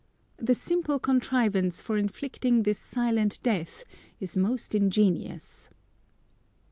[0.37, 3.83] The simple contrivance for inflicting this silent death
[4.19, 5.69] is most ingenious.